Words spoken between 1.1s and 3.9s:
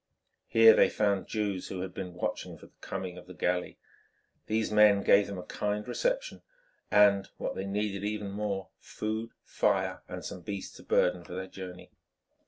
Jews who had been watching for the coming of the galley.